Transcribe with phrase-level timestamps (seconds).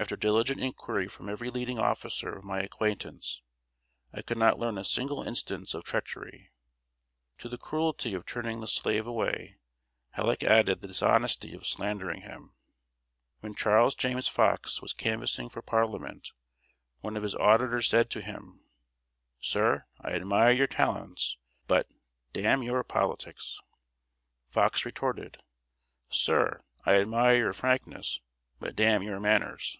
[0.00, 3.42] After diligent inquiry from every leading officer of my acquaintance,
[4.12, 6.52] I could not learn a single instance of treachery.
[7.38, 9.56] To the cruelty of turning the slave away,
[10.10, 12.54] Halleck added the dishonesty of slandering him.
[13.40, 16.30] When Charles James Fox was canvassing for Parliament,
[17.00, 18.60] one of his auditors said to him:
[19.40, 21.88] "Sir, I admire your talents, but
[22.32, 23.58] d n your politics!"
[24.46, 25.42] Fox retorted:
[26.08, 28.20] "Sir, I admire your frankness,
[28.60, 29.76] but d n your manners!"